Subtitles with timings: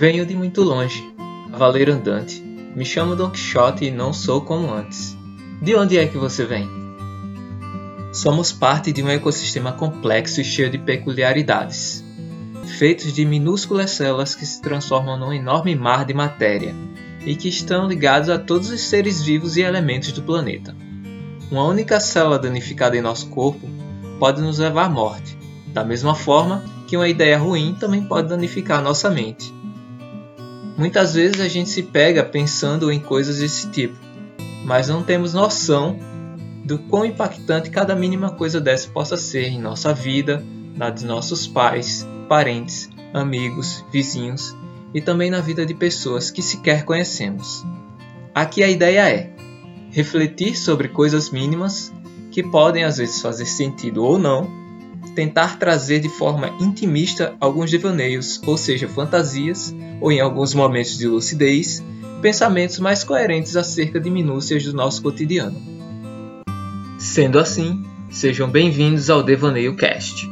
[0.00, 1.12] Venho de muito longe,
[1.50, 2.40] cavaleiro andante.
[2.74, 5.14] Me chamo Don Quixote e não sou como antes.
[5.60, 6.66] De onde é que você vem?
[8.10, 12.02] Somos parte de um ecossistema complexo e cheio de peculiaridades,
[12.78, 16.74] feitos de minúsculas células que se transformam num enorme mar de matéria
[17.26, 20.74] e que estão ligados a todos os seres vivos e elementos do planeta.
[21.50, 23.68] Uma única célula danificada em nosso corpo
[24.18, 25.36] pode nos levar à morte,
[25.74, 29.59] da mesma forma que uma ideia ruim também pode danificar nossa mente.
[30.80, 33.98] Muitas vezes a gente se pega pensando em coisas desse tipo,
[34.64, 35.98] mas não temos noção
[36.64, 40.42] do quão impactante cada mínima coisa dessa possa ser em nossa vida,
[40.74, 44.56] na de nossos pais, parentes, amigos, vizinhos
[44.94, 47.62] e também na vida de pessoas que sequer conhecemos.
[48.34, 49.30] Aqui a ideia é
[49.90, 51.92] refletir sobre coisas mínimas
[52.30, 54.59] que podem às vezes fazer sentido ou não
[55.14, 61.06] tentar trazer de forma intimista alguns devaneios, ou seja, fantasias, ou em alguns momentos de
[61.06, 61.82] lucidez,
[62.20, 65.60] pensamentos mais coerentes acerca de minúcias do nosso cotidiano.
[66.98, 70.28] Sendo assim, sejam bem-vindos ao Devaneio Cast.